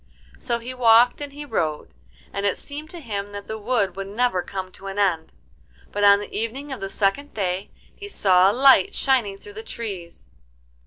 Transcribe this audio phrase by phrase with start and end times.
[0.39, 1.93] So he walked and he rode,
[2.33, 5.31] and it seemed to him that the wood would never come to an end.
[5.91, 9.61] But on the evening of the second day he saw a light shining through the
[9.61, 10.27] trees.